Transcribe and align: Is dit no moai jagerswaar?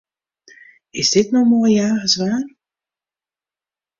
Is 1.01 1.09
dit 1.15 1.27
no 1.33 1.41
moai 1.49 1.73
jagerswaar? 1.77 2.45